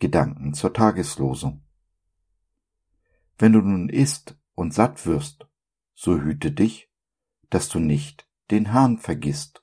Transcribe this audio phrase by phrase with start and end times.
[0.00, 1.64] Gedanken zur Tageslosung.
[3.38, 5.46] Wenn du nun isst und satt wirst,
[5.94, 6.90] so hüte dich,
[7.48, 9.62] dass du nicht den Herrn vergisst.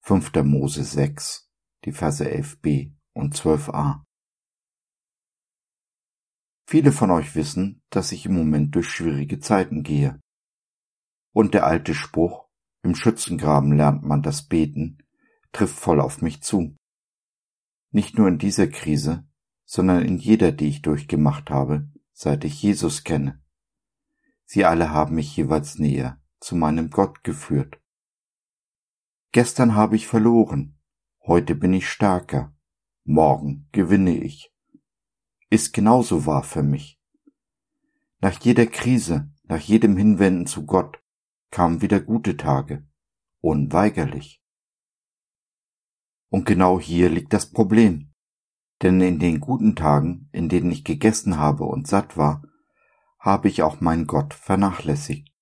[0.00, 0.32] 5.
[0.42, 1.48] Mose 6,
[1.84, 4.02] die Verse 11b und 12a.
[6.66, 10.20] Viele von euch wissen, dass ich im Moment durch schwierige Zeiten gehe.
[11.32, 12.48] Und der alte Spruch,
[12.82, 14.98] im Schützengraben lernt man das Beten,
[15.52, 16.76] trifft voll auf mich zu.
[17.90, 19.26] Nicht nur in dieser Krise,
[19.64, 23.42] sondern in jeder, die ich durchgemacht habe, seit ich Jesus kenne.
[24.44, 27.80] Sie alle haben mich jeweils näher zu meinem Gott geführt.
[29.32, 30.78] Gestern habe ich verloren,
[31.26, 32.56] heute bin ich stärker,
[33.04, 34.54] morgen gewinne ich.
[35.50, 36.98] Ist genauso wahr für mich.
[38.20, 40.98] Nach jeder Krise, nach jedem Hinwenden zu Gott
[41.50, 42.86] kamen wieder gute Tage,
[43.40, 44.42] unweigerlich.
[46.30, 48.12] Und genau hier liegt das Problem.
[48.82, 52.42] Denn in den guten Tagen, in denen ich gegessen habe und satt war,
[53.18, 55.32] habe ich auch meinen Gott vernachlässigt.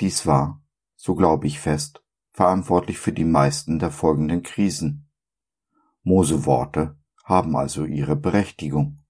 [0.00, 0.64] Dies war,
[0.96, 2.02] so glaube ich fest,
[2.32, 5.10] verantwortlich für die meisten der folgenden Krisen.
[6.02, 9.02] Mose Worte haben also ihre Berechtigung.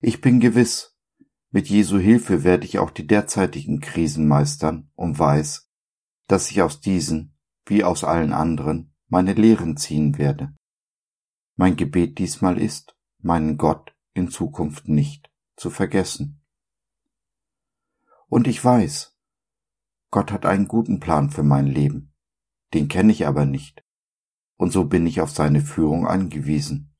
[0.00, 0.96] Ich bin gewiss,
[1.50, 5.70] mit Jesu Hilfe werde ich auch die derzeitigen Krisen meistern und weiß,
[6.26, 7.33] dass ich aus diesen
[7.66, 10.54] wie aus allen anderen, meine Lehren ziehen werde.
[11.56, 16.42] Mein Gebet diesmal ist, meinen Gott in Zukunft nicht zu vergessen.
[18.28, 19.16] Und ich weiß,
[20.10, 22.12] Gott hat einen guten Plan für mein Leben,
[22.72, 23.84] den kenne ich aber nicht,
[24.56, 26.94] und so bin ich auf seine Führung angewiesen,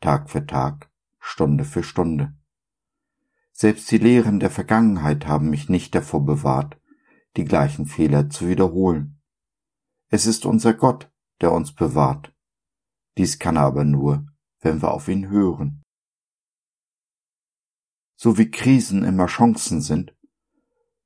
[0.00, 2.34] Tag für Tag, Stunde für Stunde.
[3.52, 6.80] Selbst die Lehren der Vergangenheit haben mich nicht davor bewahrt,
[7.36, 9.17] die gleichen Fehler zu wiederholen.
[10.10, 11.10] Es ist unser Gott,
[11.40, 12.34] der uns bewahrt.
[13.18, 14.26] Dies kann er aber nur,
[14.60, 15.82] wenn wir auf ihn hören.
[18.16, 20.16] So wie Krisen immer Chancen sind,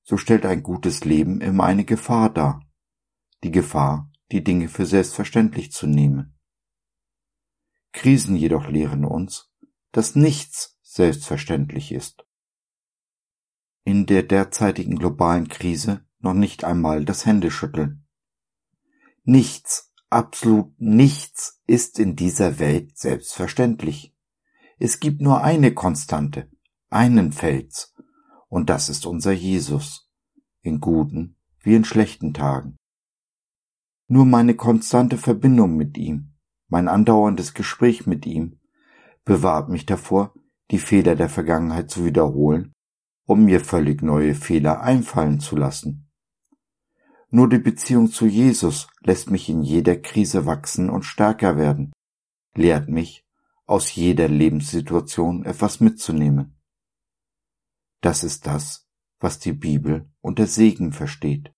[0.03, 2.67] so stellt ein gutes Leben immer eine Gefahr dar.
[3.43, 6.39] Die Gefahr, die Dinge für selbstverständlich zu nehmen.
[7.93, 9.53] Krisen jedoch lehren uns,
[9.91, 12.25] dass nichts selbstverständlich ist.
[13.85, 18.02] In der derzeitigen globalen Krise noch nicht einmal das Händeschütteln.
[19.25, 24.15] Nichts, absolut nichts ist in dieser Welt selbstverständlich.
[24.79, 26.51] Es gibt nur eine Konstante,
[26.91, 27.95] einen Fels,
[28.49, 30.11] und das ist unser Jesus,
[30.61, 32.77] in guten wie in schlechten Tagen.
[34.09, 36.35] Nur meine konstante Verbindung mit ihm,
[36.69, 38.61] mein andauerndes Gespräch mit ihm,
[39.25, 40.35] bewahrt mich davor,
[40.71, 42.73] die Fehler der Vergangenheit zu wiederholen,
[43.27, 46.12] um mir völlig neue Fehler einfallen zu lassen.
[47.35, 51.91] Nur die Beziehung zu Jesus lässt mich in jeder Krise wachsen und stärker werden,
[52.55, 53.25] lehrt mich,
[53.65, 56.61] aus jeder Lebenssituation etwas mitzunehmen.
[58.03, 58.87] Das ist das,
[59.19, 61.55] was die Bibel unter Segen versteht.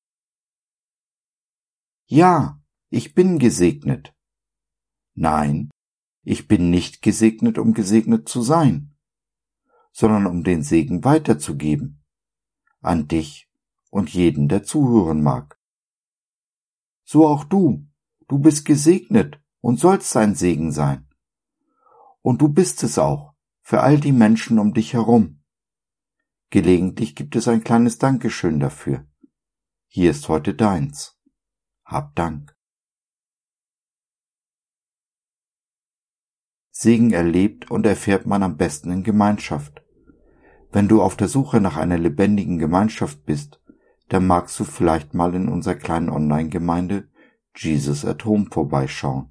[2.06, 4.14] Ja, ich bin gesegnet.
[5.16, 5.70] Nein,
[6.22, 8.94] ich bin nicht gesegnet, um gesegnet zu sein,
[9.90, 12.04] sondern um den Segen weiterzugeben
[12.80, 13.50] an dich
[13.90, 15.58] und jeden, der zuhören mag
[17.04, 17.87] so auch du.
[18.28, 21.06] Du bist gesegnet und sollst sein Segen sein.
[22.22, 25.43] Und du bist es auch für all die Menschen um dich herum.
[26.50, 29.06] Gelegentlich gibt es ein kleines Dankeschön dafür.
[29.87, 31.19] Hier ist heute deins.
[31.84, 32.56] Hab Dank.
[36.70, 39.82] Segen erlebt und erfährt man am besten in Gemeinschaft.
[40.72, 43.60] Wenn du auf der Suche nach einer lebendigen Gemeinschaft bist,
[44.09, 47.09] dann magst du vielleicht mal in unserer kleinen Online-Gemeinde
[47.56, 49.31] Jesus at Home vorbeischauen.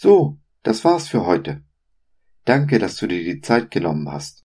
[0.00, 1.64] So, das war's für heute.
[2.44, 4.44] Danke, dass du dir die Zeit genommen hast.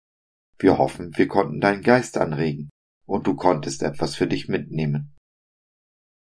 [0.59, 2.69] Wir hoffen, wir konnten deinen Geist anregen
[3.05, 5.15] und du konntest etwas für dich mitnehmen.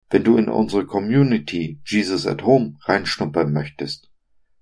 [0.09, 4.12] Wenn du in unsere Community Jesus at Home reinschnuppern möchtest,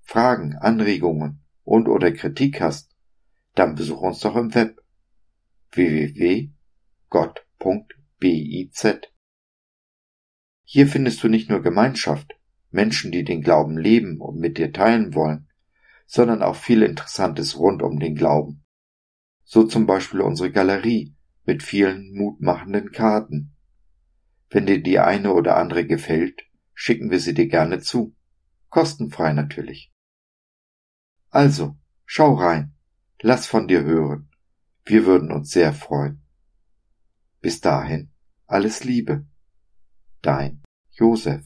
[0.03, 2.95] Fragen, Anregungen und oder Kritik hast,
[3.55, 4.81] dann besuch uns doch im Web
[5.73, 6.53] www.gott.biz.
[10.67, 12.35] Hier findest du nicht nur Gemeinschaft,
[12.71, 15.49] Menschen, die den Glauben leben und mit dir teilen wollen,
[16.07, 18.65] sondern auch viel Interessantes rund um den Glauben.
[19.45, 21.15] So zum Beispiel unsere Galerie
[21.45, 23.55] mit vielen mutmachenden Karten.
[24.51, 28.15] Wenn dir die eine oder andere gefällt, schicken wir sie dir gerne zu.
[28.71, 29.94] Kostenfrei natürlich.
[31.35, 31.77] Also,
[32.07, 32.75] Schau rein,
[33.21, 34.31] lass von dir hören.
[34.85, 36.23] Wir würden uns sehr freuen.
[37.41, 38.13] Bis dahin,
[38.47, 39.27] alles Liebe,
[40.23, 41.45] Dein Josef.